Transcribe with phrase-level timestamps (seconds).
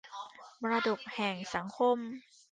[0.61, 1.97] มรดกแห่งสังคม